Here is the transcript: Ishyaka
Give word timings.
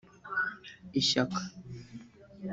Ishyaka 0.99 1.39